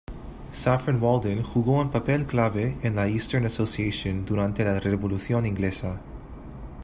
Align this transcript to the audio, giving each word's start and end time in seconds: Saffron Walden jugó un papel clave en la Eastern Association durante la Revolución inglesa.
Saffron 0.51 0.99
Walden 0.99 1.43
jugó 1.43 1.77
un 1.79 1.91
papel 1.91 2.25
clave 2.25 2.75
en 2.81 2.95
la 2.95 3.07
Eastern 3.07 3.45
Association 3.45 4.25
durante 4.25 4.65
la 4.65 4.79
Revolución 4.79 5.45
inglesa. 5.45 6.01